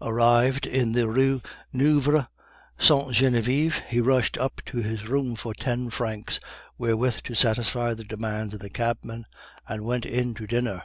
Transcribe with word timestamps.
Arrived 0.00 0.66
in 0.68 0.92
the 0.92 1.08
Rue 1.08 1.42
Neuve 1.72 2.28
Sainte 2.78 3.12
Genevieve, 3.12 3.82
he 3.88 4.00
rushed 4.00 4.38
up 4.38 4.60
to 4.66 4.76
his 4.78 5.08
room 5.08 5.34
for 5.34 5.52
ten 5.52 5.90
francs 5.90 6.38
wherewith 6.78 7.22
to 7.24 7.34
satisfy 7.34 7.92
the 7.92 8.04
demands 8.04 8.54
of 8.54 8.60
the 8.60 8.70
cabman, 8.70 9.24
and 9.66 9.84
went 9.84 10.06
in 10.06 10.32
to 10.34 10.46
dinner. 10.46 10.84